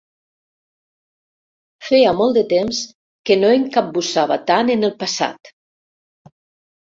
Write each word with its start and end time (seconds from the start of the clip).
Feia 1.89 2.13
molt 2.21 2.39
de 2.39 2.43
temps 2.53 2.79
que 3.31 3.37
no 3.41 3.51
em 3.57 3.67
capbussava 3.75 4.37
tant 4.53 4.71
en 4.77 4.87
el 4.89 4.95
passat. 5.03 5.53